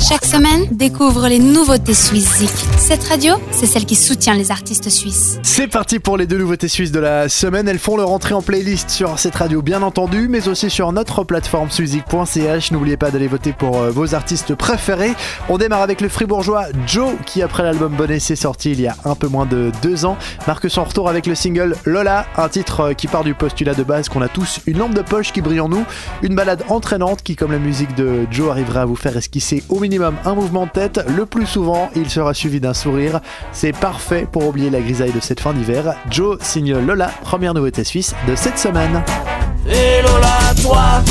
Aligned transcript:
Chaque 0.00 0.24
semaine, 0.24 0.66
découvre 0.70 1.28
les 1.28 1.38
nouveautés 1.38 1.92
suisses 1.92 2.42
Cette 2.78 3.04
radio, 3.04 3.34
c'est 3.50 3.66
celle 3.66 3.84
qui 3.84 3.94
soutient 3.94 4.32
les 4.32 4.50
artistes 4.50 4.88
suisses. 4.88 5.38
C'est 5.42 5.68
parti 5.68 5.98
pour 5.98 6.16
les 6.16 6.26
deux 6.26 6.38
nouveautés 6.38 6.68
suisses 6.68 6.90
de 6.90 7.00
la 7.00 7.28
semaine. 7.28 7.68
Elles 7.68 7.78
font 7.78 7.98
leur 7.98 8.10
entrée 8.10 8.32
en 8.32 8.40
playlist 8.40 8.88
sur 8.88 9.18
cette 9.18 9.34
radio, 9.34 9.60
bien 9.60 9.82
entendu, 9.82 10.26
mais 10.28 10.48
aussi 10.48 10.70
sur 10.70 10.90
notre 10.92 11.22
plateforme 11.24 11.70
suizik.ch. 11.70 12.72
N'oubliez 12.72 12.96
pas 12.96 13.10
d'aller 13.10 13.28
voter 13.28 13.52
pour 13.52 13.76
euh, 13.76 13.90
vos 13.90 14.14
artistes 14.14 14.54
préférés. 14.54 15.12
On 15.50 15.58
démarre 15.58 15.82
avec 15.82 16.00
le 16.00 16.08
fribourgeois 16.08 16.64
Joe, 16.86 17.12
qui 17.26 17.42
après 17.42 17.62
l'album 17.62 17.92
Bon 17.92 18.10
Essai 18.10 18.36
sorti 18.36 18.72
il 18.72 18.80
y 18.80 18.86
a 18.86 18.96
un 19.04 19.14
peu 19.14 19.28
moins 19.28 19.44
de 19.44 19.70
deux 19.82 20.06
ans, 20.06 20.16
marque 20.46 20.70
son 20.70 20.84
retour 20.84 21.10
avec 21.10 21.26
le 21.26 21.34
single 21.34 21.76
Lola, 21.84 22.26
un 22.38 22.48
titre 22.48 22.80
euh, 22.80 22.92
qui 22.94 23.06
part 23.06 23.22
du 23.22 23.34
postulat 23.34 23.74
de 23.74 23.82
base 23.82 24.08
qu'on 24.08 24.22
a 24.22 24.28
tous 24.28 24.60
une 24.66 24.78
lampe 24.78 24.94
de 24.94 25.02
poche 25.02 25.30
qui 25.32 25.42
brille 25.42 25.60
en 25.60 25.68
nous, 25.68 25.84
une 26.22 26.34
balade 26.34 26.64
entraînante 26.68 27.22
qui, 27.22 27.36
comme 27.36 27.52
la 27.52 27.58
musique 27.58 27.94
de 27.96 28.26
Joe, 28.30 28.50
arrivera 28.50 28.82
à 28.82 28.84
vous 28.86 28.96
faire 28.96 29.14
esquisser 29.16 29.62
au 29.68 29.74
minimum 29.78 29.89
un 29.98 30.34
mouvement 30.34 30.66
de 30.66 30.70
tête. 30.70 31.04
Le 31.08 31.26
plus 31.26 31.46
souvent, 31.46 31.90
il 31.96 32.08
sera 32.08 32.34
suivi 32.34 32.60
d'un 32.60 32.74
sourire. 32.74 33.20
C'est 33.52 33.72
parfait 33.72 34.26
pour 34.30 34.46
oublier 34.46 34.70
la 34.70 34.80
grisaille 34.80 35.12
de 35.12 35.20
cette 35.20 35.40
fin 35.40 35.52
d'hiver. 35.52 35.94
Joe 36.10 36.38
signe 36.40 36.78
Lola, 36.78 37.10
première 37.22 37.54
nouveauté 37.54 37.82
suisse 37.82 38.14
de 38.28 38.34
cette 38.36 38.58
semaine. 38.58 39.02
Et 39.66 40.02
Lola, 40.02 40.54
toi, 40.62 41.02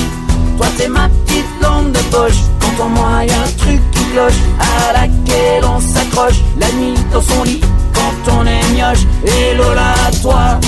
toi 0.57 0.67
t'es 0.77 0.87
ma 0.87 1.09
petite 1.09 1.45
lampe 1.61 1.91
de 1.91 1.99
poche. 2.11 2.39
Quand 2.59 2.85
en 2.85 2.89
moi 2.89 3.25
y 3.25 3.31
un 3.31 3.51
truc 3.57 3.81
qui 3.91 4.03
cloche, 4.13 4.39
à 4.59 4.93
laquelle 4.93 5.65
on 5.65 5.79
s'accroche, 5.79 6.39
la 6.59 6.71
nuit 6.73 6.95
dans 7.11 7.21
son 7.21 7.43
lit, 7.43 7.61
quand 7.93 8.31
on 8.33 8.45
est 8.45 8.71
mioche. 8.73 9.05
Et 9.25 9.55
Lola, 9.55 9.93
toi, 10.21 10.59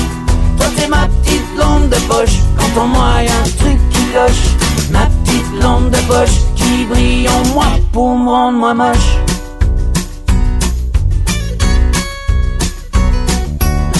toi 0.58 0.68
t'es 0.76 0.88
ma 0.88 1.08
petite 1.08 1.58
lampe 1.58 1.90
de 1.90 2.00
poche. 2.08 2.40
Quand 2.58 2.82
en 2.82 2.88
moi 2.88 3.24
y 3.24 3.28
un 3.28 3.50
truc 3.58 3.80
qui 3.90 4.06
cloche, 4.12 4.92
ma 4.92 5.06
petite 5.24 5.62
lampe 5.62 5.90
de 5.90 6.08
poche 6.08 6.51
qui 6.72 6.86
brille 6.86 7.28
en 7.30 7.54
moi 7.54 7.66
pour 7.92 8.18
me 8.18 8.30
rendre 8.30 8.58
moi 8.58 8.74
moche. 8.74 9.18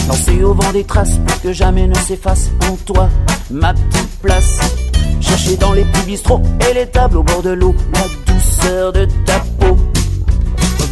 Lancer 0.08 0.44
au 0.44 0.54
vent 0.54 0.72
des 0.72 0.84
traces 0.84 1.18
pour 1.26 1.42
que 1.42 1.54
jamais 1.54 1.88
ne 1.88 1.96
s'efface 1.96 2.50
en 2.70 2.76
toi 2.86 3.10
ma 3.50 3.74
petite 3.74 4.20
place. 4.22 4.60
Chercher 5.20 5.58
dans 5.58 5.74
les 5.74 5.84
petits 5.86 6.06
bistrots 6.06 6.42
et 6.70 6.74
les 6.74 6.88
tables 6.88 7.18
au 7.18 7.24
bord 7.24 7.42
de 7.42 7.52
l'eau 7.52 7.76
la 7.94 8.34
douceur 8.34 8.94
de 8.94 9.06
ta 9.26 9.40
peau. 9.60 9.78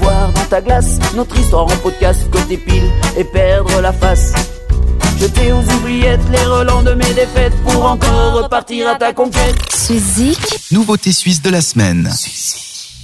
Voir 0.01 0.31
dans 0.33 0.45
ta 0.49 0.61
glace 0.61 0.99
notre 1.15 1.37
histoire 1.37 1.65
en 1.65 1.77
podcast 1.83 2.29
côté 2.31 2.57
pile 2.57 2.89
et 3.17 3.23
perdre 3.23 3.81
la 3.81 3.91
face. 3.91 4.33
Jeter 5.19 5.51
aux 5.51 5.61
oubliettes 5.61 6.21
les 6.31 6.45
relents 6.45 6.81
de 6.81 6.93
mes 6.93 7.13
défaites 7.13 7.53
pour 7.63 7.83
encore 7.83 8.41
repartir 8.43 8.87
à 8.87 8.95
ta 8.95 9.11
conquête. 9.11 9.55
Suizik, 9.75 10.39
Nouveauté 10.71 11.11
suisse 11.11 11.41
de 11.41 11.49
la 11.49 11.61
semaine. 11.61 12.09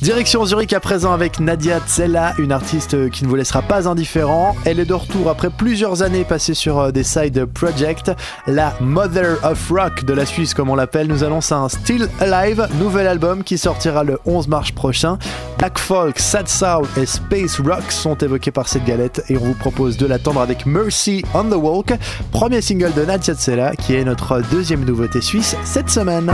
Direction 0.01 0.45
Zurich 0.45 0.73
à 0.73 0.81
présent 0.81 1.13
avec 1.13 1.39
Nadia 1.39 1.79
Tsella, 1.79 2.33
une 2.37 2.51
artiste 2.51 3.09
qui 3.11 3.23
ne 3.23 3.29
vous 3.29 3.35
laissera 3.35 3.61
pas 3.61 3.87
indifférent. 3.87 4.55
Elle 4.65 4.79
est 4.79 4.85
de 4.85 4.93
retour 4.93 5.29
après 5.29 5.49
plusieurs 5.49 6.03
années 6.03 6.25
passées 6.25 6.53
sur 6.53 6.79
euh, 6.79 6.91
des 6.91 7.03
side 7.03 7.45
projects. 7.45 8.11
La 8.45 8.75
Mother 8.81 9.37
of 9.43 9.69
Rock 9.69 10.03
de 10.03 10.13
la 10.13 10.25
Suisse, 10.25 10.53
comme 10.53 10.69
on 10.69 10.75
l'appelle, 10.75 11.07
nous 11.07 11.23
annonce 11.23 11.51
un 11.53 11.69
Still 11.69 12.09
Alive, 12.19 12.67
nouvel 12.77 13.07
album 13.07 13.43
qui 13.43 13.57
sortira 13.57 14.03
le 14.03 14.19
11 14.25 14.49
mars 14.49 14.71
prochain. 14.71 15.17
Black 15.57 15.79
Folk, 15.79 16.19
Sad 16.19 16.49
Soul 16.49 16.85
et 16.97 17.05
Space 17.05 17.59
Rock 17.61 17.89
sont 17.89 18.17
évoqués 18.17 18.51
par 18.51 18.67
cette 18.67 18.83
galette 18.83 19.23
et 19.29 19.37
on 19.37 19.45
vous 19.45 19.53
propose 19.53 19.95
de 19.97 20.05
l'attendre 20.05 20.41
avec 20.41 20.65
Mercy 20.65 21.23
on 21.33 21.45
the 21.45 21.55
Walk, 21.55 21.93
premier 22.31 22.61
single 22.61 22.93
de 22.93 23.05
Nadia 23.05 23.33
Tsella 23.33 23.75
qui 23.77 23.95
est 23.95 24.03
notre 24.03 24.41
deuxième 24.51 24.83
nouveauté 24.83 25.21
suisse 25.21 25.55
cette 25.63 25.89
semaine. 25.89 26.31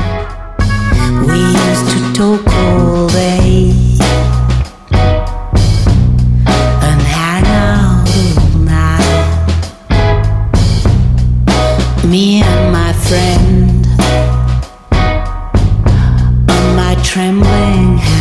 We 1.27 1.60
to 1.89 2.13
talk 2.13 2.47
all 2.47 3.07
day. 3.09 3.73
And 6.87 7.01
hang 7.15 7.45
out 7.45 8.07
all 8.17 8.59
night. 8.59 9.45
Me 12.05 12.41
and 12.41 12.71
my 12.71 12.93
friend. 12.93 13.85
On 16.49 16.75
my 16.75 16.95
trembling 17.03 17.97
hand 17.97 18.20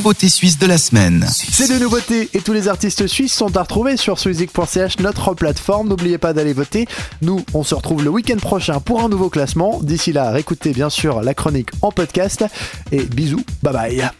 Suizik, 0.00 0.04
Nouveauté 0.04 0.28
suisse 0.30 0.58
de 0.58 0.66
la 0.66 0.78
semaine. 0.78 1.26
Ces 1.28 1.68
deux 1.68 1.78
nouveautés 1.78 2.30
et 2.32 2.40
tous 2.40 2.54
les 2.54 2.68
artistes 2.68 3.06
suisses 3.06 3.34
sont 3.34 3.54
à 3.56 3.62
retrouver 3.62 3.98
sur 3.98 4.18
suizik.ch, 4.18 4.98
notre 4.98 5.34
plateforme. 5.34 5.88
N'oubliez 5.88 6.16
pas 6.16 6.32
d'aller 6.32 6.54
voter. 6.54 6.86
Nous, 7.20 7.44
on 7.52 7.62
se 7.62 7.74
retrouve 7.74 8.02
le 8.02 8.08
week-end 8.08 8.38
prochain 8.38 8.80
pour 8.80 9.02
un 9.02 9.10
nouveau 9.10 9.28
classement. 9.28 9.78
D'ici 9.82 10.12
là, 10.12 10.30
réécoutez 10.30 10.72
bien 10.72 10.88
sûr 10.88 11.20
la 11.20 11.34
chronique 11.34 11.70
en 11.82 11.92
podcast. 11.92 12.46
Et 12.92 13.02
bisous, 13.02 13.44
bye 13.62 13.74
bye. 13.74 14.10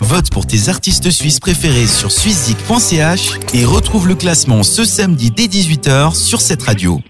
Vote 0.00 0.30
pour 0.30 0.46
tes 0.46 0.70
artistes 0.70 1.10
suisses 1.10 1.40
préférés 1.40 1.86
sur 1.86 2.10
suizik.ch 2.10 3.38
et 3.52 3.64
retrouve 3.66 4.08
le 4.08 4.14
classement 4.14 4.62
ce 4.62 4.84
samedi 4.84 5.30
dès 5.30 5.46
18h 5.46 6.14
sur 6.14 6.40
cette 6.40 6.62
radio. 6.62 7.02